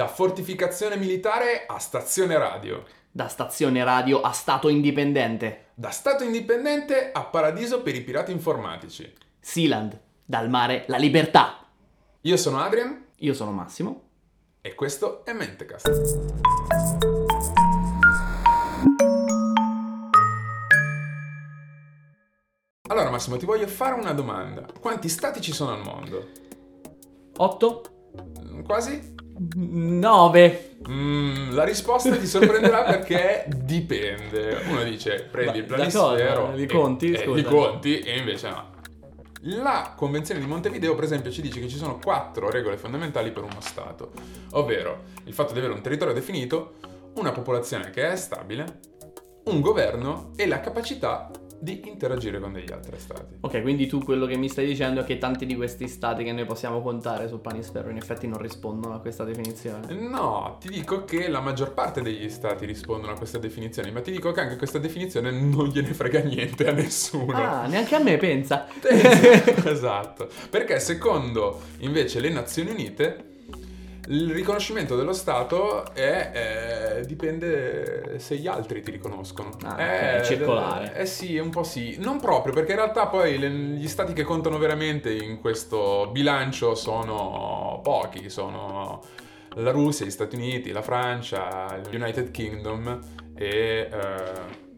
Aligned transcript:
Da 0.00 0.08
fortificazione 0.08 0.96
militare 0.96 1.66
a 1.66 1.78
stazione 1.78 2.38
radio. 2.38 2.82
Da 3.10 3.28
stazione 3.28 3.84
radio 3.84 4.22
a 4.22 4.32
Stato 4.32 4.70
indipendente. 4.70 5.66
Da 5.74 5.90
Stato 5.90 6.24
indipendente 6.24 7.10
a 7.12 7.22
paradiso 7.24 7.82
per 7.82 7.94
i 7.94 8.00
pirati 8.00 8.32
informatici. 8.32 9.12
Sealand, 9.38 10.00
dal 10.24 10.48
mare 10.48 10.84
la 10.88 10.96
libertà. 10.96 11.66
Io 12.22 12.38
sono 12.38 12.60
Adrian 12.62 13.08
Io 13.16 13.34
sono 13.34 13.50
Massimo. 13.50 14.04
e 14.62 14.74
questo 14.74 15.22
è 15.26 15.34
Mentecast. 15.34 15.88
Allora 22.88 23.10
Massimo, 23.10 23.36
ti 23.36 23.46
voglio 23.46 23.66
fare 23.66 23.94
una 23.94 24.12
domanda. 24.12 24.66
Quanti 24.80 25.08
stati 25.08 25.40
ci 25.40 25.52
sono 25.52 25.72
al 25.72 25.82
mondo? 25.82 26.28
8? 27.36 27.82
Mm, 28.42 28.62
Quasi? 28.62 29.14
9. 29.54 30.74
Mm, 30.88 31.52
la 31.54 31.64
risposta 31.64 32.16
ti 32.16 32.26
sorprenderà 32.26 32.82
perché 32.90 33.46
dipende. 33.48 34.62
Uno 34.68 34.82
dice 34.82 35.26
prendi 35.30 35.58
il 35.58 35.64
Ma 35.64 35.68
da 35.68 35.74
planisfero? 35.76 36.52
Li 36.54 36.66
conti? 36.66 37.12
e, 37.12 37.18
Scusa. 37.18 37.34
li 37.36 37.42
conti 37.44 37.98
e 38.00 38.18
invece 38.18 38.48
no. 38.50 38.68
La 39.44 39.94
Convenzione 39.96 40.40
di 40.40 40.46
Montevideo, 40.46 40.94
per 40.94 41.04
esempio, 41.04 41.30
ci 41.30 41.40
dice 41.40 41.60
che 41.60 41.68
ci 41.68 41.78
sono 41.78 41.98
quattro 41.98 42.50
regole 42.50 42.76
fondamentali 42.76 43.30
per 43.30 43.44
uno 43.44 43.60
Stato, 43.60 44.12
ovvero 44.52 45.04
il 45.24 45.32
fatto 45.32 45.54
di 45.54 45.58
avere 45.60 45.72
un 45.72 45.80
territorio 45.80 46.12
definito, 46.12 46.74
una 47.14 47.32
popolazione 47.32 47.88
che 47.88 48.10
è 48.10 48.16
stabile, 48.16 48.80
un 49.44 49.62
governo 49.62 50.32
e 50.36 50.46
la 50.46 50.60
capacità 50.60 51.30
di 51.60 51.82
interagire 51.86 52.40
con 52.40 52.52
degli 52.52 52.72
altri 52.72 52.98
Stati. 52.98 53.36
Ok, 53.40 53.60
quindi 53.62 53.86
tu 53.86 54.02
quello 54.02 54.26
che 54.26 54.36
mi 54.36 54.48
stai 54.48 54.66
dicendo 54.66 55.00
è 55.00 55.04
che 55.04 55.18
tanti 55.18 55.46
di 55.46 55.54
questi 55.54 55.88
stati 55.88 56.24
che 56.24 56.32
noi 56.32 56.44
possiamo 56.46 56.80
contare 56.80 57.28
sul 57.28 57.40
planisfero 57.40 57.90
in 57.90 57.96
effetti 57.96 58.26
non 58.26 58.40
rispondono 58.40 58.94
a 58.94 59.00
questa 59.00 59.24
definizione. 59.24 59.92
No, 59.94 60.56
ti 60.60 60.68
dico 60.68 61.04
che 61.04 61.28
la 61.28 61.40
maggior 61.40 61.74
parte 61.74 62.02
degli 62.02 62.28
stati 62.28 62.64
rispondono 62.66 63.12
a 63.12 63.16
questa 63.16 63.38
definizione, 63.38 63.90
ma 63.90 64.00
ti 64.00 64.10
dico 64.10 64.32
che 64.32 64.40
anche 64.40 64.56
questa 64.56 64.78
definizione 64.78 65.30
non 65.30 65.66
gliene 65.68 65.92
frega 65.92 66.20
niente 66.20 66.66
a 66.66 66.72
nessuno. 66.72 67.32
Ah, 67.32 67.66
neanche 67.66 67.94
a 67.94 68.02
me 68.02 68.16
pensa. 68.16 68.66
esatto, 69.64 70.28
perché 70.48 70.80
secondo 70.80 71.60
invece 71.78 72.20
le 72.20 72.30
Nazioni 72.30 72.70
Unite 72.70 73.28
il 74.08 74.32
riconoscimento 74.32 74.96
dello 74.96 75.12
Stato 75.12 75.92
è, 75.94 76.98
eh, 77.00 77.06
dipende 77.06 78.18
se 78.18 78.36
gli 78.36 78.46
altri 78.46 78.82
ti 78.82 78.90
riconoscono. 78.90 79.50
Ah, 79.62 79.76
è 79.76 80.16
ok, 80.18 80.24
circolare. 80.24 80.94
Eh 80.94 81.06
sì, 81.06 81.36
un 81.38 81.50
po' 81.50 81.62
sì. 81.62 81.96
Non 81.98 82.18
proprio, 82.20 82.52
perché 82.52 82.72
in 82.72 82.78
realtà 82.78 83.06
poi 83.06 83.38
le- 83.38 83.50
gli 83.50 83.88
stati 83.88 84.12
che 84.12 84.24
contano 84.24 84.58
veramente 84.58 85.12
in 85.12 85.40
questo 85.40 86.08
bilancio 86.10 86.74
sono 86.74 87.80
pochi, 87.82 88.30
sono 88.30 89.02
la 89.56 89.70
Russia, 89.70 90.06
gli 90.06 90.10
Stati 90.10 90.36
Uniti, 90.36 90.70
la 90.72 90.82
Francia, 90.82 91.80
l'United 91.90 92.30
Kingdom 92.30 92.98
e 93.34 93.88
eh, 93.92 94.68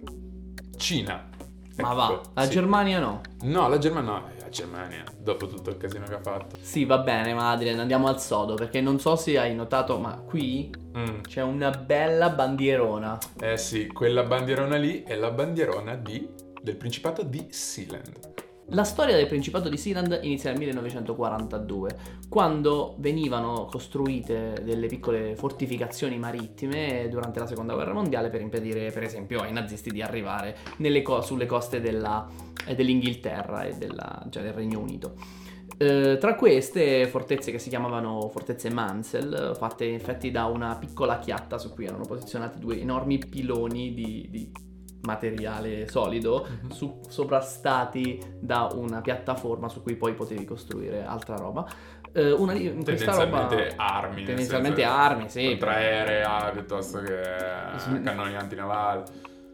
Cina. 0.76 1.28
Ma 1.76 1.92
va, 1.94 2.04
Ecco, 2.12 2.20
la 2.34 2.44
sì. 2.44 2.50
Germania 2.50 2.98
no. 3.00 3.20
No, 3.42 3.68
la 3.68 3.78
Germania 3.78 4.10
no, 4.10 4.30
Germania, 4.52 5.02
dopo 5.18 5.46
tutto 5.48 5.70
il 5.70 5.78
casino 5.78 6.04
che 6.04 6.14
ha 6.14 6.20
fatto. 6.20 6.56
Sì, 6.60 6.84
va 6.84 6.98
bene, 6.98 7.32
ma 7.34 7.50
Adrian, 7.50 7.78
andiamo 7.80 8.06
al 8.06 8.20
sodo, 8.20 8.54
perché 8.54 8.80
non 8.80 9.00
so 9.00 9.16
se 9.16 9.38
hai 9.38 9.54
notato, 9.54 9.98
ma 9.98 10.14
qui 10.24 10.70
Mm. 10.96 11.22
c'è 11.22 11.40
una 11.40 11.70
bella 11.70 12.28
bandierona. 12.28 13.18
Eh 13.40 13.56
sì, 13.56 13.86
quella 13.86 14.24
bandierona 14.24 14.76
lì 14.76 15.02
è 15.04 15.14
la 15.16 15.30
bandierona 15.30 15.94
di, 15.96 16.28
del 16.60 16.76
Principato 16.76 17.22
di 17.22 17.46
Sealand. 17.48 18.18
La 18.74 18.84
storia 18.84 19.16
del 19.16 19.26
Principato 19.26 19.68
di 19.68 19.76
Sealand 19.76 20.20
inizia 20.22 20.48
nel 20.48 20.58
1942, 20.58 21.90
quando 22.30 22.94
venivano 23.00 23.66
costruite 23.66 24.62
delle 24.64 24.86
piccole 24.86 25.36
fortificazioni 25.36 26.18
marittime 26.18 27.06
durante 27.10 27.38
la 27.38 27.46
Seconda 27.46 27.74
Guerra 27.74 27.92
Mondiale 27.92 28.30
per 28.30 28.40
impedire, 28.40 28.90
per 28.90 29.02
esempio, 29.02 29.40
ai 29.40 29.52
nazisti 29.52 29.90
di 29.90 30.00
arrivare 30.00 30.56
co- 31.02 31.20
sulle 31.20 31.44
coste 31.44 31.82
della- 31.82 32.26
eh, 32.66 32.74
dell'Inghilterra 32.74 33.64
e 33.64 33.74
della- 33.76 34.26
cioè 34.30 34.42
del 34.42 34.54
Regno 34.54 34.80
Unito. 34.80 35.16
Eh, 35.76 36.16
tra 36.18 36.34
queste 36.34 37.06
fortezze 37.08 37.50
che 37.50 37.58
si 37.58 37.68
chiamavano 37.68 38.26
fortezze 38.30 38.70
Mansell, 38.70 39.54
fatte 39.54 39.84
infatti 39.84 40.30
da 40.30 40.46
una 40.46 40.76
piccola 40.78 41.18
chiatta 41.18 41.58
su 41.58 41.74
cui 41.74 41.84
erano 41.84 42.04
posizionati 42.04 42.58
due 42.58 42.80
enormi 42.80 43.18
piloni 43.18 43.92
di, 43.92 44.28
di 44.30 44.50
materiale 45.02 45.88
solido 45.88 46.46
Mhm. 46.62 46.70
su- 46.70 47.00
sovrastati 47.08 48.20
da 48.38 48.68
una 48.74 49.00
piattaforma 49.00 49.68
su 49.68 49.82
cui 49.82 49.96
poi 49.96 50.14
potevi 50.14 50.44
costruire 50.44 51.04
altra 51.04 51.36
roba. 51.36 51.66
Eh, 52.14 52.30
una 52.32 52.52
questa 52.52 52.74
roba 53.12 53.46
Tendenzialmente 53.46 53.74
armi. 53.76 54.24
tendenzialmente 54.24 54.84
armi, 54.84 55.28
sì, 55.30 55.46
Contraerea 55.48 56.50
piuttosto 56.50 57.00
che 57.00 57.20
cannoni 58.02 58.36
antinavali. 58.36 59.02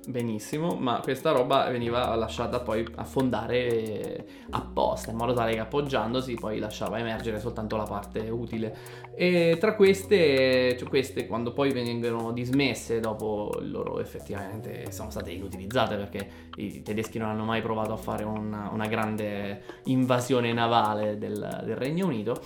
Benissimo, 0.09 0.75
ma 0.75 1.01
questa 1.01 1.33
roba 1.33 1.69
veniva 1.69 2.15
lasciata 2.15 2.61
poi 2.61 2.87
affondare 2.95 4.27
apposta, 4.51 5.11
in 5.11 5.17
modo 5.17 5.35
tale 5.35 5.53
che 5.53 5.61
appoggiandosi 5.61 6.35
poi 6.35 6.59
lasciava 6.59 6.99
emergere 6.99 7.39
soltanto 7.39 7.77
la 7.77 7.85
parte 7.85 8.29
utile. 8.31 8.77
E 9.15 9.57
tra 9.61 9.75
queste, 9.75 10.77
cioè 10.79 10.89
queste 10.89 11.27
quando 11.27 11.53
poi 11.53 11.73
vengono 11.73 12.33
dismesse 12.33 13.01
dopo 13.01 13.53
loro 13.61 14.01
effettivamente 14.01 14.91
sono 14.93 15.11
state 15.11 15.31
inutilizzate 15.33 15.97
perché 15.97 16.29
i 16.57 16.83
tedeschi 16.83 17.19
non 17.19 17.29
hanno 17.29 17.45
mai 17.45 17.61
provato 17.61 17.93
a 17.93 17.97
fare 17.97 18.25
una, 18.25 18.71
una 18.73 18.87
grande 18.87 19.63
invasione 19.85 20.53
navale 20.53 21.19
del, 21.19 21.63
del 21.65 21.77
Regno 21.77 22.07
Unito. 22.07 22.41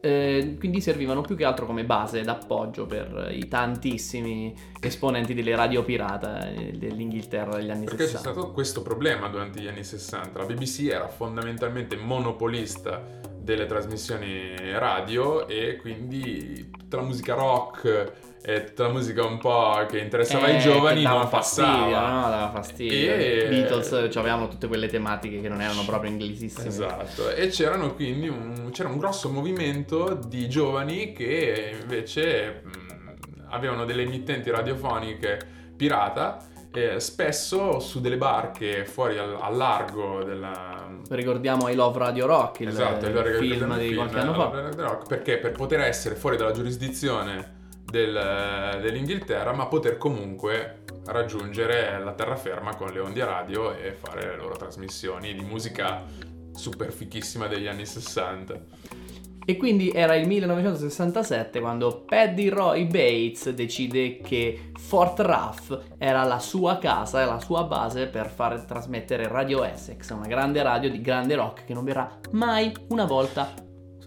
eh, 0.00 0.56
quindi 0.58 0.80
servivano 0.80 1.20
più 1.20 1.36
che 1.36 1.44
altro 1.44 1.66
come 1.66 1.84
base 1.84 2.22
d'appoggio 2.22 2.86
per 2.86 3.30
i 3.32 3.46
tantissimi 3.48 4.54
esponenti 4.80 5.32
delle 5.34 5.54
radio 5.54 5.82
pirata 5.82 6.50
eh, 6.50 6.72
dell'Inghilterra 7.08 7.56
degli 7.56 7.70
anni 7.70 7.84
Perché 7.84 8.04
c'è 8.04 8.10
60. 8.10 8.30
stato 8.32 8.52
questo 8.52 8.82
problema 8.82 9.28
durante 9.28 9.60
gli 9.60 9.66
anni 9.68 9.84
60. 9.84 10.38
La 10.38 10.44
BBC 10.46 10.88
era 10.90 11.08
fondamentalmente 11.08 11.96
monopolista 11.96 13.02
delle 13.38 13.66
trasmissioni 13.66 14.54
radio 14.78 15.46
e 15.46 15.76
quindi 15.76 16.70
tutta 16.70 16.96
la 16.96 17.02
musica 17.02 17.34
rock 17.34 18.12
e 18.46 18.64
tutta 18.64 18.84
la 18.86 18.92
musica 18.92 19.24
un 19.24 19.38
po' 19.38 19.84
che 19.88 19.98
interessava 19.98 20.46
Eh, 20.48 20.54
ai 20.56 20.60
giovani 20.60 21.02
non 21.02 21.28
fastidio, 21.28 21.70
passava. 21.70 22.08
no? 22.10 22.20
Dava 22.30 22.50
fastidio. 22.50 23.12
E- 23.14 23.46
Beatles 23.50 23.88
cioè, 24.10 24.22
avevano 24.22 24.48
tutte 24.48 24.66
quelle 24.66 24.86
tematiche 24.88 25.40
che 25.42 25.48
non 25.48 25.60
erano 25.60 25.84
proprio 25.84 26.10
inglesissime. 26.10 26.66
Esatto, 26.68 27.30
e 27.30 27.48
c'erano 27.48 27.94
quindi 27.94 28.28
un, 28.28 28.70
c'era 28.72 28.88
un 28.88 28.96
grosso 28.98 29.28
movimento 29.30 30.14
di 30.26 30.48
giovani 30.48 31.12
che 31.12 31.76
invece 31.82 32.62
mh, 32.64 33.46
avevano 33.50 33.84
delle 33.84 34.02
emittenti 34.02 34.50
radiofoniche 34.50 35.38
pirata, 35.76 36.38
eh, 36.74 37.00
spesso 37.00 37.78
su 37.80 38.00
delle 38.00 38.16
barche 38.16 38.84
fuori 38.84 39.18
al, 39.18 39.36
al 39.40 39.56
largo 39.56 40.22
della... 40.22 40.88
Ricordiamo 41.10 41.68
I 41.68 41.74
Love 41.74 41.98
Radio 41.98 42.26
Rock, 42.26 42.60
il, 42.60 42.68
esatto, 42.68 43.06
il 43.06 43.12
allora 43.16 43.38
film 43.38 43.72
il 43.72 43.78
di 43.78 43.94
qualche 43.94 44.18
anno 44.18 44.34
fa. 44.34 44.70
Rock, 44.76 45.08
perché 45.08 45.38
per 45.38 45.52
poter 45.52 45.80
essere 45.80 46.14
fuori 46.14 46.36
dalla 46.36 46.52
giurisdizione 46.52 47.62
del- 47.84 48.78
dell'Inghilterra, 48.80 49.52
ma 49.52 49.66
poter 49.66 49.96
comunque 49.96 50.82
raggiungere 51.06 52.02
la 52.02 52.12
terraferma 52.12 52.74
con 52.74 52.88
le 52.88 53.00
onde 53.00 53.24
radio 53.24 53.74
e 53.74 53.92
fare 53.92 54.26
le 54.26 54.36
loro 54.36 54.56
trasmissioni 54.56 55.34
di 55.34 55.42
musica 55.42 56.02
super 56.52 56.92
fichissima 56.92 57.46
degli 57.46 57.66
anni 57.66 57.84
60. 57.84 58.60
E 59.44 59.56
quindi 59.56 59.90
era 59.90 60.14
il 60.14 60.26
1967 60.26 61.60
quando 61.60 62.04
Paddy 62.06 62.48
Roy 62.48 62.86
Bates 62.86 63.50
decide 63.50 64.18
che 64.18 64.70
Fort 64.78 65.20
Ruff 65.20 65.78
era 65.98 66.24
la 66.24 66.38
sua 66.38 66.78
casa 66.78 67.22
e 67.22 67.26
la 67.26 67.40
sua 67.40 67.64
base 67.64 68.06
per 68.06 68.30
far 68.30 68.64
trasmettere 68.64 69.28
Radio 69.28 69.64
Essex, 69.64 70.10
una 70.10 70.26
grande 70.26 70.62
radio 70.62 70.90
di 70.90 71.00
grande 71.00 71.34
rock 71.34 71.64
che 71.64 71.74
non 71.74 71.84
verrà 71.84 72.18
mai 72.32 72.72
una 72.88 73.04
volta 73.04 73.52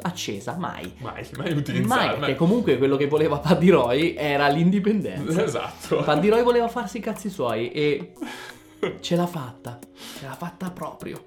accesa, 0.01 0.55
mai. 0.57 0.93
Mai, 0.99 1.27
mai 1.37 1.51
utilizzata. 1.53 2.05
Mai, 2.05 2.17
perché 2.17 2.35
comunque 2.35 2.77
quello 2.77 2.97
che 2.97 3.07
voleva 3.07 3.37
Paddy 3.39 3.69
Roy 3.69 4.15
era 4.15 4.47
l'indipendenza. 4.47 5.43
Esatto. 5.43 6.03
Paddy 6.03 6.29
Roy 6.29 6.43
voleva 6.43 6.67
farsi 6.67 6.97
i 6.97 7.01
cazzi 7.01 7.29
suoi 7.29 7.71
e 7.71 8.13
ce 8.99 9.15
l'ha 9.15 9.27
fatta, 9.27 9.79
ce 10.19 10.25
l'ha 10.25 10.35
fatta 10.35 10.71
proprio. 10.71 11.25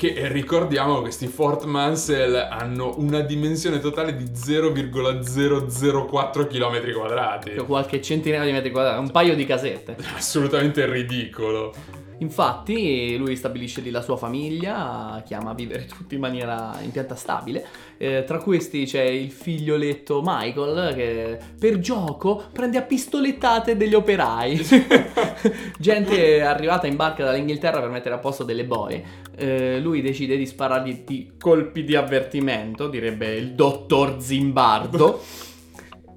Che 0.00 0.28
ricordiamo 0.28 1.02
questi 1.02 1.26
Fort 1.26 1.64
Mansell 1.64 2.34
hanno 2.34 2.94
una 2.96 3.20
dimensione 3.20 3.80
totale 3.80 4.16
di 4.16 4.30
0,004 4.32 6.46
km 6.46 6.92
quadrati. 6.94 7.56
Qualche 7.56 8.00
centinaio 8.00 8.46
di 8.46 8.52
metri 8.52 8.70
quadrati, 8.70 8.98
un 8.98 9.10
paio 9.10 9.34
di 9.34 9.44
casette. 9.44 9.96
Assolutamente 10.16 10.86
ridicolo. 10.86 11.74
Infatti 12.20 13.16
lui 13.16 13.34
stabilisce 13.34 13.80
lì 13.80 13.90
la 13.90 14.02
sua 14.02 14.16
famiglia, 14.16 15.22
chiama 15.24 15.50
a 15.50 15.54
vivere 15.54 15.86
tutti 15.86 16.16
in 16.16 16.20
maniera 16.20 16.78
in 16.82 16.90
pianta 16.90 17.14
stabile. 17.14 17.64
Eh, 17.96 18.24
tra 18.26 18.38
questi 18.38 18.84
c'è 18.84 19.02
il 19.02 19.30
figlioletto 19.30 20.20
Michael 20.24 20.94
che 20.94 21.38
per 21.58 21.78
gioco 21.78 22.44
prende 22.52 22.76
a 22.76 22.82
pistolettate 22.82 23.76
degli 23.76 23.94
operai. 23.94 24.60
Gente 25.78 26.42
arrivata 26.42 26.86
in 26.86 26.96
barca 26.96 27.24
dall'Inghilterra 27.24 27.80
per 27.80 27.88
mettere 27.88 28.14
a 28.14 28.18
posto 28.18 28.44
delle 28.44 28.64
boe. 28.64 29.02
Eh, 29.36 29.80
lui 29.80 30.02
decide 30.02 30.36
di 30.36 30.44
sparargli 30.44 31.04
di 31.06 31.32
colpi 31.38 31.84
di 31.84 31.96
avvertimento, 31.96 32.88
direbbe 32.88 33.34
il 33.34 33.54
dottor 33.54 34.20
Zimbardo. 34.20 35.20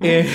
E, 0.03 0.25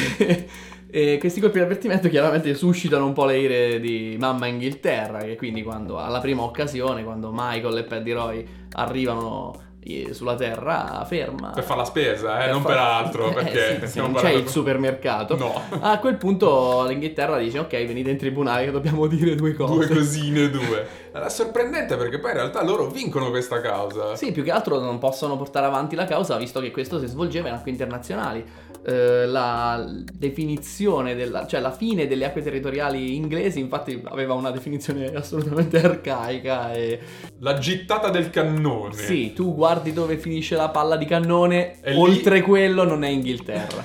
e 0.91 1.19
questi 1.19 1.41
colpi 1.41 1.59
di 1.59 1.65
avvertimento 1.65 2.09
chiaramente 2.09 2.55
suscitano 2.55 3.05
un 3.07 3.13
po' 3.13 3.25
le 3.27 3.39
ire 3.39 3.81
di 3.81 4.17
mamma 4.19 4.47
Inghilterra, 4.47 5.19
che 5.21 5.37
quindi 5.37 5.63
quando 5.63 5.99
alla 5.99 6.21
prima 6.21 6.43
occasione, 6.43 7.05
quando 7.05 7.31
Michael 7.33 7.77
e 7.79 7.83
Paddy 7.85 8.13
Roy 8.13 8.47
arrivano 8.73 9.67
eh, 9.81 10.13
sulla 10.13 10.35
terra 10.35 11.05
ferma 11.07 11.51
Per 11.51 11.63
fare 11.63 11.79
la 11.79 11.85
spesa, 11.87 12.39
eh, 12.41 12.45
Per 12.45 12.53
non 12.53 12.63
far- 12.63 12.73
per 12.75 12.83
altro, 12.83 13.29
Eh, 13.31 13.33
perché 13.35 13.75
sì, 13.75 13.81
se 13.81 13.87
stiamo 13.87 14.09
non 14.09 14.17
c'è 14.17 14.23
parlando- 14.23 14.47
il 14.47 14.53
supermercato 14.53 15.37
No. 15.37 15.63
a 15.81 15.99
quel 15.99 16.17
punto 16.17 16.85
l'Inghilterra 16.87 17.39
dice 17.39 17.59
ok 17.61 17.71
venite 17.87 18.11
in 18.11 18.17
tribunale 18.19 18.65
che 18.67 18.71
dobbiamo 18.73 19.07
dire 19.07 19.35
due 19.35 19.55
cose 19.55 19.75
Due 19.87 19.89
cosine, 19.97 20.51
due. 20.51 20.87
È 21.13 21.29
sorprendente 21.29 21.97
perché 21.97 22.19
poi 22.19 22.31
in 22.31 22.37
realtà 22.37 22.63
loro 22.63 22.87
vincono 22.89 23.31
questa 23.31 23.61
causa. 23.61 24.15
Sì, 24.15 24.31
più 24.33 24.43
che 24.45 24.51
altro 24.53 24.79
non 24.79 24.99
possono 24.99 25.37
portare 25.37 25.67
avanti 25.67 25.97
la 25.97 26.05
causa 26.05 26.37
visto 26.37 26.61
che 26.61 26.71
questo 26.71 26.99
si 26.99 27.07
svolgeva 27.07 27.49
in 27.49 27.55
acque 27.55 27.71
internazionali. 27.71 28.45
Eh, 28.87 29.27
la 29.27 29.85
definizione, 30.15 31.15
della, 31.15 31.47
cioè 31.47 31.61
la 31.61 31.73
fine 31.73 32.07
delle 32.07 32.25
acque 32.25 32.43
territoriali 32.43 33.17
inglesi 33.17 33.59
infatti 33.59 34.01
aveva 34.05 34.33
una 34.35 34.51
definizione 34.51 35.13
assolutamente 35.15 35.79
arcaica 35.83 36.73
e 36.73 36.99
La 37.41 37.59
gittata 37.59 38.09
del 38.09 38.31
cannone. 38.31 38.95
sì, 38.95 39.33
tu 39.35 39.55
guardi 39.55 39.93
dove 39.93 40.17
finisce 40.17 40.57
la 40.57 40.71
palla 40.71 40.97
di 40.97 41.05
cannone, 41.05 41.81
E 41.83 41.93
lì- 41.93 41.99
oltre 41.99 42.41
quello 42.41 42.85
non 42.85 43.03
è 43.05 43.09
Inghilterra. 43.09 43.83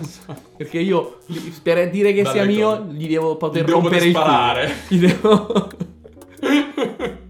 Perché 0.56 0.80
io, 0.80 1.18
per 1.62 1.90
dire 1.90 2.14
che 2.14 2.22
Dalle 2.22 2.34
sia 2.36 2.46
mio, 2.46 2.78
cose. 2.78 2.94
gli 2.94 3.08
devo 3.10 3.36
poter 3.36 3.64
Gli 3.64 3.66
devo 3.66 3.80
rompere 3.82 4.12
poter 4.12 4.64
il 4.64 4.72
culo. 4.88 4.98
Gli 4.98 5.00
devo... 5.06 5.70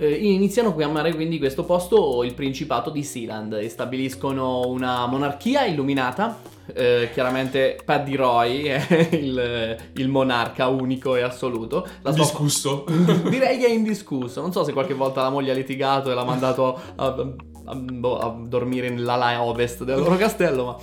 Eh, 0.00 0.12
iniziano 0.12 0.68
a 0.68 0.76
chiamare 0.76 1.12
quindi 1.12 1.38
questo 1.38 1.64
posto 1.64 2.22
il 2.22 2.32
Principato 2.32 2.90
di 2.90 3.02
Sealand 3.02 3.54
e 3.54 3.68
stabiliscono 3.68 4.68
una 4.68 5.06
monarchia 5.06 5.64
illuminata. 5.64 6.38
Eh, 6.74 7.08
chiaramente 7.12 7.78
Paddy 7.84 8.14
Roy 8.14 8.62
è 8.64 9.08
il, 9.12 9.76
il 9.94 10.08
monarca 10.08 10.66
unico 10.68 11.16
e 11.16 11.22
assoluto. 11.22 11.86
La 12.02 12.12
sua- 12.12 12.24
Discusso. 12.24 12.84
Direi 13.28 13.58
che 13.58 13.66
è 13.66 13.70
indiscusso. 13.70 14.40
Non 14.40 14.52
so 14.52 14.64
se 14.64 14.72
qualche 14.72 14.94
volta 14.94 15.22
la 15.22 15.30
moglie 15.30 15.52
ha 15.52 15.54
litigato 15.54 16.10
e 16.10 16.14
l'ha 16.14 16.24
mandato 16.24 16.78
a, 16.96 17.06
a- 17.64 17.74
boh, 17.74 18.18
a 18.18 18.36
dormire 18.46 18.90
nell'ala 18.90 19.42
ovest 19.42 19.84
del 19.84 19.98
loro 19.98 20.16
castello, 20.16 20.64
ma. 20.64 20.76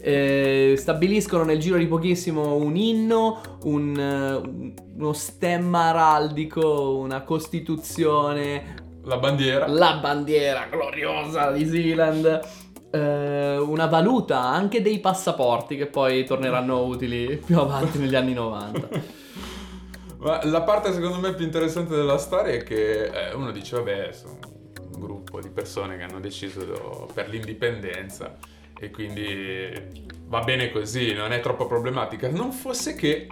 eh, 0.00 0.74
stabiliscono 0.76 1.44
nel 1.44 1.58
giro 1.58 1.78
di 1.78 1.86
pochissimo 1.86 2.56
un 2.56 2.76
inno, 2.76 3.40
un, 3.64 3.98
eh, 3.98 4.72
uno 4.96 5.12
stemma 5.14 5.84
araldico, 5.88 6.96
una 6.98 7.22
costituzione, 7.22 8.74
La 9.04 9.16
bandiera. 9.18 9.66
la 9.68 9.98
bandiera 10.02 10.66
gloriosa 10.70 11.50
di 11.50 11.66
Zealand, 11.66 12.40
eh, 12.94 13.56
una 13.58 13.86
valuta, 13.86 14.40
anche 14.40 14.80
dei 14.80 15.00
passaporti 15.00 15.76
che 15.76 15.86
poi 15.86 16.24
torneranno 16.24 16.84
utili 16.84 17.36
più 17.36 17.58
avanti 17.58 17.98
negli 17.98 18.14
anni 18.14 18.34
90. 18.34 18.88
Ma 20.18 20.42
la 20.44 20.62
parte 20.62 20.92
secondo 20.92 21.18
me 21.18 21.34
più 21.34 21.44
interessante 21.44 21.94
della 21.94 22.18
storia 22.18 22.54
è 22.54 22.62
che 22.62 23.06
eh, 23.06 23.34
uno 23.34 23.50
dice, 23.50 23.76
vabbè, 23.76 24.12
sono 24.12 24.38
un 24.92 25.00
gruppo 25.00 25.40
di 25.40 25.50
persone 25.50 25.96
che 25.96 26.04
hanno 26.04 26.20
deciso 26.20 27.08
per 27.12 27.28
l'indipendenza 27.28 28.38
e 28.78 28.90
quindi 28.90 29.70
va 30.26 30.40
bene 30.40 30.70
così, 30.70 31.12
non 31.12 31.32
è 31.32 31.40
troppo 31.40 31.66
problematica. 31.66 32.30
Non 32.30 32.52
fosse 32.52 32.94
che 32.94 33.26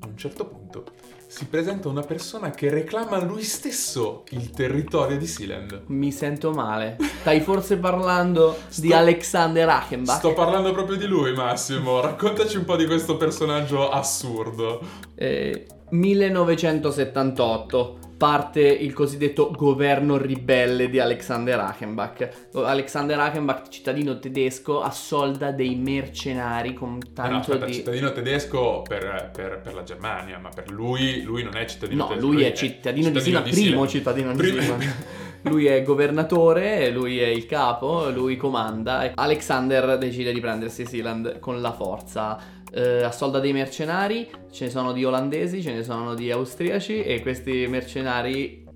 a 0.00 0.06
un 0.06 0.16
certo 0.16 0.46
punto 0.46 0.84
si 1.30 1.44
presenta 1.44 1.88
una 1.88 2.00
persona 2.00 2.50
che 2.50 2.70
reclama 2.70 3.22
lui 3.22 3.42
stesso 3.42 4.24
il 4.30 4.50
territorio 4.50 5.18
di 5.18 5.26
Sealand. 5.26 5.82
Mi 5.88 6.10
sento 6.10 6.52
male. 6.52 6.96
Stai 7.20 7.42
forse 7.42 7.76
parlando 7.76 8.56
di 8.76 8.88
Sto- 8.88 8.96
Alexander 8.96 9.68
Achenbach? 9.68 10.16
Sto 10.16 10.32
parlando 10.32 10.72
proprio 10.72 10.96
di 10.96 11.04
lui, 11.04 11.34
Massimo. 11.34 12.00
Raccontaci 12.00 12.56
un 12.56 12.64
po' 12.64 12.76
di 12.76 12.86
questo 12.86 13.18
personaggio 13.18 13.90
assurdo. 13.90 14.80
Eh, 15.14 15.66
1978 15.90 17.97
parte 18.18 18.60
il 18.60 18.92
cosiddetto 18.92 19.50
governo 19.56 20.18
ribelle 20.18 20.90
di 20.90 20.98
Alexander 20.98 21.58
Achenbach. 21.60 22.48
Alexander 22.52 23.18
Achenbach, 23.18 23.68
cittadino 23.68 24.18
tedesco, 24.18 24.82
assolda 24.82 25.52
dei 25.52 25.76
mercenari 25.76 26.74
con 26.74 26.94
no, 26.94 27.12
tanto 27.14 27.52
aspetta, 27.52 27.64
di... 27.64 27.72
cittadino 27.72 28.12
tedesco 28.12 28.82
per, 28.86 29.30
per- 29.32 29.60
per 29.62 29.74
la 29.74 29.84
Germania, 29.84 30.38
ma 30.38 30.48
per 30.48 30.70
lui, 30.70 31.22
lui 31.22 31.44
non 31.44 31.56
è 31.56 31.64
cittadino 31.64 32.02
No, 32.02 32.08
tedesco. 32.08 32.26
lui 32.26 32.42
è 32.42 32.52
cittadino 32.52 33.10
di 33.10 33.20
Sealand, 33.20 33.50
primo 33.50 33.86
cittadino 33.86 34.34
di 34.34 34.44
Sealand. 34.44 34.94
Lui 35.42 35.66
è 35.66 35.84
governatore, 35.84 36.90
lui 36.90 37.20
è 37.20 37.26
il 37.26 37.46
capo, 37.46 38.10
lui 38.10 38.36
comanda. 38.36 39.12
Alexander 39.14 39.96
decide 39.96 40.32
di 40.32 40.40
prendersi 40.40 40.84
Sealand 40.84 41.38
con 41.38 41.60
la 41.60 41.72
forza. 41.72 42.36
Eh, 42.70 43.02
assolda 43.02 43.38
dei 43.38 43.52
mercenari, 43.52 44.28
ce 44.50 44.64
ne 44.66 44.70
sono 44.70 44.92
di 44.92 45.04
olandesi, 45.04 45.62
ce 45.62 45.72
ne 45.72 45.82
sono 45.82 46.14
di 46.14 46.30
austriaci 46.30 47.02
e 47.02 47.20
questi 47.22 47.66
mercenari 47.68 48.66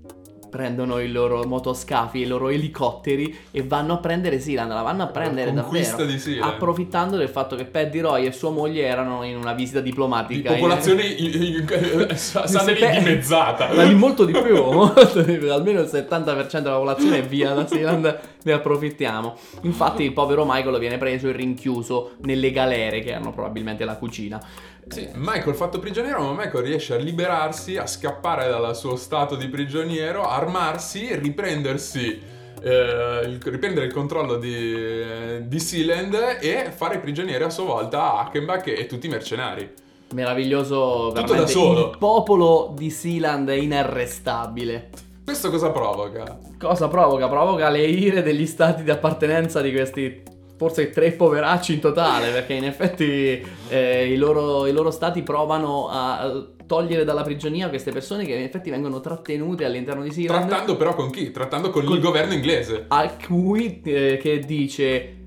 prendono 0.49 0.99
i 0.99 1.11
loro 1.11 1.43
motoscafi, 1.45 2.19
i 2.19 2.27
loro 2.27 2.49
elicotteri 2.49 3.35
e 3.49 3.63
vanno 3.63 3.93
a 3.93 3.97
prendere 3.97 4.39
Sealand, 4.39 4.69
la 4.71 4.83
vanno 4.83 5.01
a 5.01 5.07
prendere 5.07 5.51
davvero. 5.51 6.05
di. 6.05 6.39
Approfittando 6.39 7.17
del 7.17 7.29
fatto 7.29 7.55
che 7.55 7.65
Paddy 7.65 7.99
Roy 8.01 8.25
e 8.27 8.31
sua 8.31 8.51
moglie 8.51 8.83
erano 8.83 9.23
in 9.23 9.35
una 9.35 9.53
visita 9.53 9.79
Di 9.79 9.89
diplomatica. 9.89 10.49
in- 10.51 10.55
popolazione 10.59 11.05
i- 11.05 11.55
i- 11.57 11.65
sa- 12.15 12.45
sale 12.45 12.75
Sepe- 12.75 12.99
dimezzata. 12.99 13.69
Ma 13.73 13.83
di 13.83 13.95
molto 13.95 14.25
di 14.25 14.31
più, 14.31 14.61
molto 14.71 15.21
di 15.23 15.37
più. 15.37 15.51
almeno 15.51 15.79
il 15.81 15.89
70% 15.91 16.59
della 16.61 16.75
popolazione 16.75 17.17
è 17.17 17.23
via 17.23 17.53
da 17.53 17.65
Sealand, 17.65 18.19
ne 18.43 18.53
approfittiamo. 18.53 19.35
Infatti 19.61 20.03
il 20.03 20.13
povero 20.13 20.45
Michael 20.47 20.79
viene 20.79 20.97
preso 20.97 21.27
e 21.29 21.31
rinchiuso 21.31 22.11
nelle 22.21 22.51
galere 22.51 22.99
che 23.01 23.13
hanno 23.13 23.31
probabilmente 23.31 23.85
la 23.85 23.95
cucina. 23.97 24.41
Sì, 24.87 25.07
Michael 25.15 25.55
fatto 25.55 25.79
prigioniero, 25.79 26.21
ma 26.21 26.43
Michael 26.43 26.65
riesce 26.65 26.93
a 26.93 26.97
liberarsi, 26.97 27.77
a 27.77 27.87
scappare 27.87 28.49
dal 28.49 28.75
suo 28.75 28.95
stato 28.97 29.35
di 29.35 29.47
prigioniero, 29.47 30.27
armarsi, 30.27 31.15
riprendersi, 31.15 32.19
eh, 32.61 33.21
il- 33.25 33.39
riprendere 33.41 33.85
il 33.85 33.93
controllo 33.93 34.35
di, 34.35 35.47
di 35.47 35.59
Sealand 35.59 36.37
e 36.41 36.69
fare 36.75 36.99
prigionieri 36.99 37.43
a 37.43 37.49
sua 37.49 37.63
volta 37.63 38.17
Hackenbach 38.19 38.67
e 38.67 38.85
tutti 38.85 39.07
i 39.07 39.09
mercenari. 39.09 39.71
Meraviglioso, 40.13 41.07
Tutto 41.07 41.13
veramente. 41.13 41.41
da 41.41 41.47
solo. 41.47 41.89
Il 41.91 41.97
popolo 41.97 42.73
di 42.77 42.89
Sealand 42.89 43.49
è 43.49 43.55
inarrestabile. 43.55 44.89
Questo 45.23 45.49
cosa 45.49 45.71
provoca? 45.71 46.39
Cosa 46.59 46.87
provoca? 46.87 47.29
Provoca 47.29 47.69
le 47.69 47.85
ire 47.85 48.21
degli 48.21 48.45
stati 48.45 48.83
di 48.83 48.91
appartenenza 48.91 49.61
di 49.61 49.71
questi 49.71 50.21
forse 50.57 50.89
tre 50.89 51.11
poveracci 51.11 51.73
in 51.73 51.79
totale, 51.79 52.31
perché 52.31 52.53
in 52.53 52.65
effetti 52.65 53.43
eh, 53.69 54.11
i, 54.11 54.15
loro, 54.17 54.65
i 54.65 54.71
loro 54.71 54.91
stati 54.91 55.21
provano 55.23 55.87
a 55.89 56.45
togliere 56.65 57.03
dalla 57.03 57.23
prigionia 57.23 57.69
queste 57.69 57.91
persone 57.91 58.25
che 58.25 58.33
in 58.33 58.43
effetti 58.43 58.69
vengono 58.69 58.99
trattenute 58.99 59.65
all'interno 59.65 60.03
di 60.03 60.11
Sealand. 60.11 60.47
Trattando 60.47 60.77
però 60.77 60.93
con 60.93 61.09
chi? 61.09 61.31
Trattando 61.31 61.69
con 61.69 61.83
Col- 61.83 61.95
il 61.95 62.01
governo 62.01 62.33
inglese. 62.33 62.85
a 62.89 63.15
cui 63.25 63.81
eh, 63.83 64.17
che 64.21 64.39
dice 64.39 65.22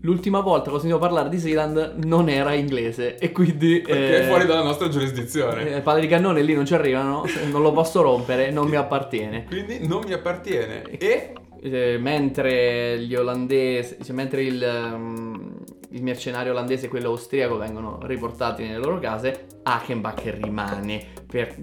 l'ultima 0.00 0.40
volta 0.40 0.70
che 0.70 0.76
ho 0.76 0.78
sentito 0.78 0.98
parlare 1.00 1.28
di 1.28 1.38
Sealand 1.38 1.94
non 2.04 2.28
era 2.28 2.52
inglese 2.54 3.16
e 3.16 3.32
quindi 3.32 3.80
Perché 3.80 4.18
eh, 4.18 4.22
è 4.22 4.26
fuori 4.28 4.46
dalla 4.46 4.62
nostra 4.62 4.88
giurisdizione. 4.88 5.76
eh, 5.76 5.80
palle 5.80 6.00
di 6.00 6.06
cannone 6.06 6.42
lì 6.42 6.54
non 6.54 6.64
ci 6.66 6.74
arrivano 6.74 7.24
non 7.50 7.62
lo 7.62 7.72
posso 7.72 8.02
rompere 8.02 8.50
non 8.50 8.68
mi 8.68 8.76
appartiene 8.76 9.44
Quindi 9.46 9.86
non 9.86 10.02
mi 10.04 10.12
appartiene. 10.12 10.82
E 10.98 11.32
Eh, 11.62 11.96
mentre 11.98 12.98
gli 13.00 13.14
olandesi 13.16 13.96
cioè, 14.04 14.14
mentre 14.14 14.42
il, 14.42 14.62
ehm, 14.62 15.54
il 15.90 16.02
mercenario 16.02 16.52
olandese 16.52 16.86
e 16.86 16.88
quello 16.88 17.08
austriaco 17.08 17.56
vengono 17.56 17.98
riportati 18.02 18.62
nelle 18.62 18.78
loro 18.78 18.98
case 18.98 19.46
Achenbach 19.62 20.22
rimane 20.40 21.04
per 21.26 21.56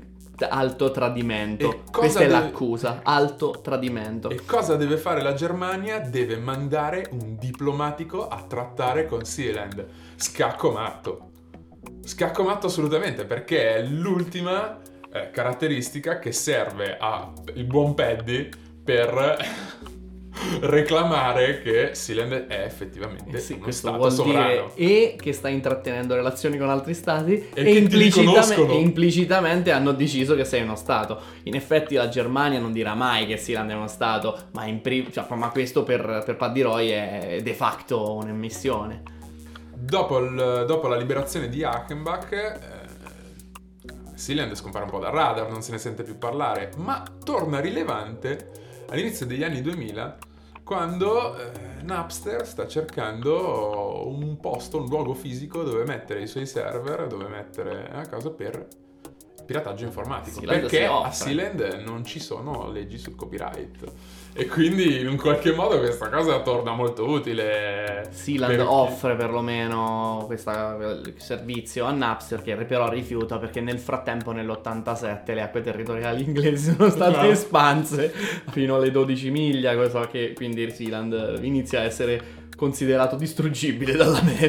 alto 0.44 0.92
tradimento 0.92 1.84
questa 1.92 2.20
è 2.22 2.28
deve- 2.28 2.40
l'accusa 2.40 3.02
alto 3.04 3.60
tradimento 3.62 4.30
E 4.30 4.46
cosa 4.46 4.76
deve 4.76 4.98
fare 4.98 5.22
la 5.22 5.34
Germania? 5.34 6.00
Deve 6.00 6.38
mandare 6.38 7.08
un 7.12 7.38
diplomatico 7.38 8.28
a 8.28 8.44
trattare 8.48 9.06
con 9.06 9.24
Sealand. 9.24 9.86
Scacco 10.16 10.72
matto. 10.72 11.32
Scacco 12.04 12.44
matto 12.44 12.68
assolutamente 12.68 13.26
perché 13.26 13.76
è 13.76 13.84
l'ultima 13.84 14.80
eh, 15.12 15.30
caratteristica 15.32 16.20
che 16.20 16.32
serve 16.32 16.98
al 16.98 17.34
buon 17.66 17.94
Paddy 17.94 18.50
per 18.84 19.38
reclamare 20.62 21.62
che 21.62 21.92
Sealand 21.94 22.48
è 22.48 22.64
effettivamente 22.66 23.38
Eh 23.38 23.40
sì, 23.40 23.54
uno 23.54 23.72
stato 23.72 24.10
sovrano. 24.10 24.72
e 24.76 25.16
che 25.20 25.34
sta 25.34 25.50
intrattenendo 25.50 26.16
relazioni 26.16 26.58
con 26.58 26.70
altri 26.70 26.94
stati 26.94 27.34
E 27.34 27.46
e, 27.54 27.64
che 27.64 27.72
ti 27.72 27.78
implicitame- 27.78 28.26
riconoscono. 28.28 28.72
e 28.74 28.80
implicitamente 28.80 29.72
hanno 29.72 29.92
deciso 29.92 30.36
che 30.36 30.46
sei 30.46 30.62
uno 30.62 30.76
stato. 30.76 31.20
In 31.44 31.56
effetti 31.56 31.96
la 31.96 32.10
Germania 32.10 32.60
non 32.60 32.72
dirà 32.72 32.94
mai 32.94 33.26
che 33.26 33.38
Sealand 33.38 33.72
è 33.72 33.76
uno 33.76 33.88
stato, 33.88 34.38
ma, 34.54 34.66
pri- 34.82 35.08
cioè, 35.12 35.26
ma 35.36 35.50
questo 35.50 35.84
per, 35.84 36.24
per 36.26 36.36
Paddy 36.36 36.62
Roy 36.62 36.90
è 36.90 37.40
de 37.42 37.54
facto 37.54 38.14
un'emissione. 38.16 39.02
Dopo, 39.76 40.20
il- 40.20 40.64
dopo 40.68 40.88
la 40.88 40.96
liberazione 40.96 41.50
di 41.50 41.64
Achenbach, 41.64 42.32
eh, 42.32 42.82
Sealand 44.16 44.54
scompare 44.56 44.86
un 44.86 44.92
po' 44.92 45.00
dal 45.00 45.12
radar, 45.12 45.50
non 45.50 45.62
se 45.62 45.72
ne 45.72 45.78
sente 45.78 46.04
più 46.04 46.18
parlare, 46.18 46.72
ma 46.78 47.04
torna 47.24 47.60
rilevante 47.60 48.50
all'inizio 48.90 49.26
degli 49.26 49.44
anni 49.44 49.62
2000 49.62 50.18
quando 50.64 51.38
eh, 51.38 51.82
Napster 51.84 52.48
sta 52.48 52.68
cercando 52.68 54.08
un 54.08 54.38
posto, 54.40 54.78
un 54.78 54.88
luogo 54.88 55.14
fisico 55.14 55.64
dove 55.64 55.84
mettere 55.86 56.22
i 56.22 56.28
suoi 56.28 56.46
server, 56.46 57.08
dove 57.08 57.28
mettere 57.28 57.90
a 57.90 58.06
casa 58.06 58.32
per 58.32 58.68
pirataggio 59.46 59.86
informatico. 59.86 60.40
Sealand 60.40 60.62
perché 60.62 60.86
a. 60.86 61.12
Sealand 61.12 61.84
non 61.86 62.06
ci 62.06 62.20
sono 62.20 62.70
leggi 62.72 62.98
sul 62.98 63.16
copyright. 63.16 63.84
E 64.36 64.48
quindi 64.48 65.00
in 65.00 65.08
un 65.08 65.16
qualche 65.18 65.54
modo 65.54 65.78
questa 65.78 66.10
cosa 66.10 66.42
torna 66.42 66.74
molto 66.74 67.08
utile. 67.08 68.10
Sealand 68.12 68.56
per 68.56 68.66
offre 68.66 69.16
perlomeno 69.16 70.24
questo 70.26 71.02
servizio 71.18 71.86
a 71.86 71.92
Napster 71.92 72.42
che 72.42 72.56
però 72.56 72.90
rifiuta 72.90 73.38
perché 73.38 73.62
nel 73.62 73.78
frattempo 73.78 74.32
nell'87 74.32 75.34
le 75.34 75.42
acque 75.42 75.62
territoriali 75.62 76.24
inglesi 76.24 76.74
sono 76.76 76.90
state 76.90 77.18
Ah. 77.18 77.26
espanse 77.28 78.12
fino 78.50 78.76
alle 78.76 78.90
12 78.90 79.30
miglia, 79.30 79.76
cosa 79.76 80.08
che 80.08 80.34
quindi 80.34 80.72
Sealand 80.72 81.40
inizia 81.42 81.82
a 81.82 81.84
essere 81.84 82.42
considerato 82.56 83.16
distruggibile 83.16 83.94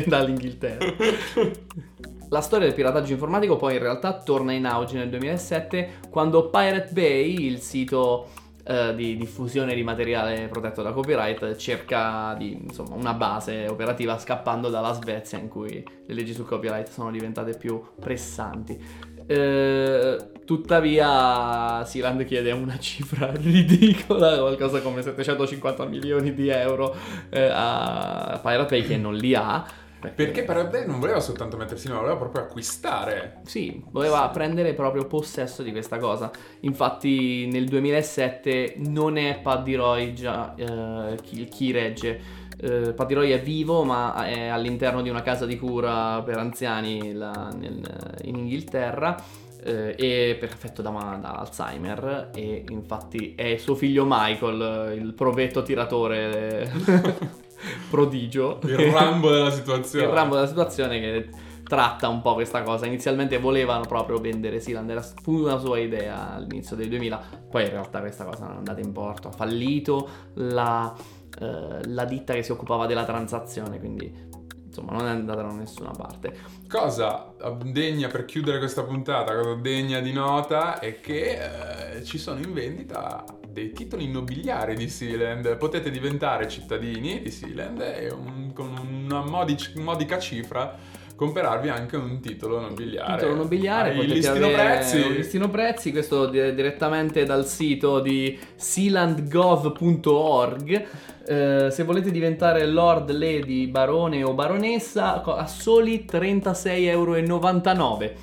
dall'Inghilterra. 0.06 0.94
La 2.34 2.40
storia 2.40 2.66
del 2.66 2.74
pirataggio 2.74 3.12
informatico 3.12 3.54
poi 3.54 3.74
in 3.74 3.78
realtà 3.78 4.14
torna 4.14 4.50
in 4.50 4.66
auge 4.66 4.96
nel 4.96 5.08
2007 5.08 6.00
quando 6.10 6.50
Pirate 6.50 6.90
Bay, 6.90 7.46
il 7.46 7.60
sito 7.60 8.30
eh, 8.64 8.92
di 8.96 9.16
diffusione 9.16 9.72
di 9.72 9.84
materiale 9.84 10.48
protetto 10.48 10.82
da 10.82 10.90
copyright, 10.90 11.54
cerca 11.54 12.34
di, 12.36 12.60
insomma, 12.60 12.96
una 12.96 13.12
base 13.12 13.68
operativa 13.68 14.18
scappando 14.18 14.68
dalla 14.68 14.92
Svezia 14.94 15.38
in 15.38 15.46
cui 15.46 15.84
le 16.06 16.12
leggi 16.12 16.32
sul 16.34 16.44
copyright 16.44 16.88
sono 16.88 17.12
diventate 17.12 17.56
più 17.56 17.80
pressanti. 18.00 19.12
Eh, 19.26 20.16
tuttavia 20.44 21.84
Sealand 21.84 22.24
chiede 22.24 22.50
una 22.50 22.80
cifra 22.80 23.30
ridicola, 23.38 24.40
qualcosa 24.40 24.80
come 24.80 25.02
750 25.02 25.84
milioni 25.84 26.34
di 26.34 26.48
euro 26.48 26.96
eh, 27.30 27.48
a 27.48 28.40
Pirate 28.42 28.76
Bay 28.76 28.84
che 28.88 28.96
non 28.96 29.14
li 29.14 29.36
ha. 29.36 29.82
Perché 30.10 30.42
Pirate 30.42 30.68
Bay 30.68 30.86
non 30.86 31.00
voleva 31.00 31.20
soltanto 31.20 31.56
mettersi, 31.56 31.88
ma 31.88 31.98
voleva 31.98 32.16
proprio 32.16 32.42
acquistare. 32.42 33.40
Sì, 33.44 33.82
voleva 33.90 34.28
prendere 34.28 34.74
proprio 34.74 35.06
possesso 35.06 35.62
di 35.62 35.70
questa 35.70 35.98
cosa. 35.98 36.30
Infatti 36.60 37.46
nel 37.50 37.66
2007 37.66 38.74
non 38.78 39.16
è 39.16 39.40
Paddy 39.40 39.74
Roy 39.74 40.12
già 40.12 40.54
eh, 40.54 41.16
chi, 41.22 41.44
chi 41.46 41.70
regge. 41.72 42.42
Eh, 42.56 42.92
Paddy 42.94 43.14
Roy 43.14 43.30
è 43.30 43.40
vivo 43.40 43.82
ma 43.82 44.26
è 44.26 44.46
all'interno 44.46 45.02
di 45.02 45.08
una 45.08 45.22
casa 45.22 45.44
di 45.44 45.58
cura 45.58 46.22
per 46.22 46.38
anziani 46.38 47.12
là 47.12 47.50
nel- 47.52 48.18
in 48.22 48.36
Inghilterra 48.36 49.16
eh, 49.64 49.94
e 49.98 50.36
per 50.38 50.50
effetto 50.50 50.80
da, 50.80 51.18
da 51.20 51.32
Alzheimer 51.32 52.30
e 52.32 52.64
infatti 52.68 53.34
è 53.34 53.56
suo 53.56 53.74
figlio 53.74 54.04
Michael, 54.06 54.96
il 54.96 55.14
provetto 55.14 55.62
tiratore 55.62 56.70
prodigio. 57.90 58.58
Il 58.62 58.76
Rambo 58.90 59.30
della 59.30 59.50
situazione. 59.50 60.06
il 60.06 60.12
rambo 60.12 60.34
della 60.34 60.46
situazione 60.46 61.00
che 61.00 61.28
tratta 61.64 62.08
un 62.08 62.20
po' 62.20 62.34
questa 62.34 62.62
cosa. 62.62 62.86
Inizialmente 62.86 63.38
volevano 63.38 63.84
proprio 63.86 64.18
vendere 64.18 64.60
Sealand, 64.60 64.88
era 64.90 65.02
fu 65.02 65.40
una 65.42 65.58
sua 65.58 65.78
idea 65.78 66.34
all'inizio 66.34 66.76
del 66.76 66.88
2000, 66.88 67.22
poi 67.50 67.64
in 67.64 67.70
realtà 67.70 68.00
questa 68.00 68.24
cosa 68.24 68.44
non 68.44 68.54
è 68.54 68.58
andata 68.58 68.80
in 68.80 68.92
porto, 68.92 69.28
ha 69.28 69.32
fallito 69.32 70.08
la, 70.34 70.94
eh, 71.40 71.80
la 71.86 72.04
ditta 72.04 72.34
che 72.34 72.42
si 72.42 72.52
occupava 72.52 72.86
della 72.86 73.04
transazione, 73.04 73.78
quindi 73.78 74.32
insomma 74.66 74.92
non 74.92 75.06
è 75.06 75.10
andata 75.10 75.42
da 75.42 75.52
nessuna 75.52 75.90
parte. 75.90 76.36
Cosa 76.68 77.32
degna 77.64 78.08
per 78.08 78.24
chiudere 78.24 78.58
questa 78.58 78.82
puntata, 78.82 79.34
cosa 79.34 79.54
degna 79.54 80.00
di 80.00 80.12
nota 80.12 80.78
è 80.78 81.00
che 81.00 81.96
eh, 81.96 82.04
ci 82.04 82.18
sono 82.18 82.40
in 82.40 82.52
vendita 82.52 83.24
dei 83.54 83.72
titoli 83.72 84.04
immobiliari 84.04 84.74
di 84.74 84.88
Sealand. 84.88 85.56
Potete 85.56 85.90
diventare 85.90 86.48
cittadini 86.48 87.22
di 87.22 87.30
Sealand 87.30 87.80
e 87.80 88.10
un- 88.12 88.52
con 88.52 88.68
una 89.06 89.22
modic- 89.22 89.76
modica 89.76 90.18
cifra 90.18 90.76
comprarvi 91.16 91.68
anche 91.68 91.96
un 91.96 92.18
titolo 92.20 92.58
nobiliare. 92.58 93.18
Titolo 93.20 93.36
nobiliare, 93.36 93.90
Hai 93.90 93.94
il 93.94 94.00
potete 94.00 94.14
listino 94.16 94.46
avere 94.46 94.62
prezzi. 94.64 95.00
un 95.00 95.12
listino 95.12 95.48
prezzi, 95.48 95.92
questo 95.92 96.26
di- 96.26 96.54
direttamente 96.54 97.24
dal 97.24 97.46
sito 97.46 98.00
di 98.00 98.36
sealandgov.org. 98.56 100.86
Eh, 101.26 101.68
se 101.70 101.82
volete 101.84 102.10
diventare 102.10 102.66
Lord, 102.66 103.10
Lady, 103.12 103.68
Barone 103.68 104.24
o 104.24 104.34
Baronessa, 104.34 105.22
a 105.22 105.46
soli 105.46 106.04
36,99 106.04 108.04
euro. 108.04 108.18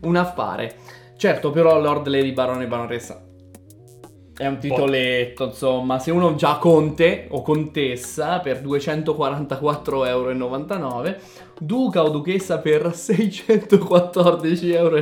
Un 0.00 0.16
affare. 0.16 0.74
Certo, 1.16 1.50
però 1.50 1.80
Lord, 1.80 2.08
Lady, 2.08 2.32
Barone 2.32 2.64
e 2.64 2.66
Baronessa 2.66 3.22
è 4.36 4.46
un 4.46 4.58
titoletto, 4.58 5.44
insomma, 5.44 5.98
se 5.98 6.10
uno 6.10 6.34
già 6.34 6.56
conte 6.56 7.26
o 7.30 7.42
contessa 7.42 8.40
per 8.40 8.60
244,99 8.62 10.06
euro, 10.06 10.32
duca 11.58 12.02
o 12.02 12.08
duchessa 12.08 12.58
per 12.58 12.86
614,99 12.96 14.74
euro 14.74 14.96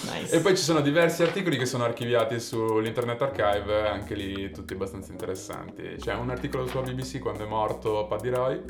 nice. 0.04 0.36
E 0.36 0.40
poi 0.40 0.56
ci 0.56 0.64
sono 0.64 0.82
diversi 0.82 1.24
articoli 1.24 1.58
che 1.58 1.66
sono 1.66 1.84
archiviati 1.84 2.40
sull'Internet 2.40 3.22
Archive, 3.22 3.88
anche 3.88 4.16
lì 4.16 4.50
tutti 4.52 4.74
abbastanza 4.74 5.12
interessanti. 5.12 5.96
C'è 6.00 6.14
un 6.14 6.30
articolo 6.30 6.66
sulla 6.68 6.84
BBC 6.84 7.20
quando 7.20 7.44
è 7.44 7.48
morto 7.48 8.06
Paddy 8.08 8.30
Roy. 8.30 8.62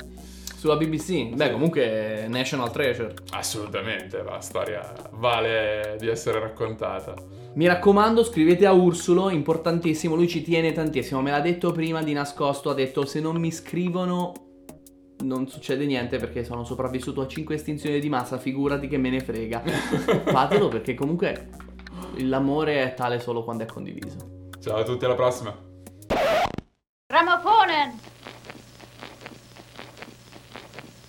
Sulla 0.66 0.78
BBC, 0.78 1.32
beh, 1.32 1.52
comunque 1.52 2.26
National 2.28 2.72
Treasure. 2.72 3.14
Assolutamente, 3.30 4.20
la 4.24 4.40
storia 4.40 4.92
vale 5.12 5.94
di 6.00 6.08
essere 6.08 6.40
raccontata. 6.40 7.14
Mi 7.54 7.68
raccomando, 7.68 8.24
scrivete 8.24 8.66
a 8.66 8.72
Ursulo, 8.72 9.30
importantissimo, 9.30 10.16
lui 10.16 10.26
ci 10.26 10.42
tiene 10.42 10.72
tantissimo. 10.72 11.22
Me 11.22 11.30
l'ha 11.30 11.38
detto 11.38 11.70
prima 11.70 12.02
di 12.02 12.12
nascosto, 12.12 12.70
ha 12.70 12.74
detto 12.74 13.06
se 13.06 13.20
non 13.20 13.36
mi 13.36 13.52
scrivono 13.52 14.32
non 15.22 15.46
succede 15.46 15.86
niente 15.86 16.18
perché 16.18 16.42
sono 16.42 16.64
sopravvissuto 16.64 17.20
a 17.20 17.28
5 17.28 17.54
estinzioni 17.54 18.00
di 18.00 18.08
massa, 18.08 18.36
figurati 18.36 18.88
che 18.88 18.98
me 18.98 19.10
ne 19.10 19.20
frega. 19.20 19.62
Fatelo 20.26 20.66
perché 20.66 20.94
comunque 20.94 21.50
l'amore 22.16 22.82
è 22.82 22.94
tale 22.94 23.20
solo 23.20 23.44
quando 23.44 23.62
è 23.62 23.66
condiviso. 23.66 24.48
Ciao 24.58 24.78
a 24.78 24.82
tutti, 24.82 25.04
alla 25.04 25.14
prossima. 25.14 25.65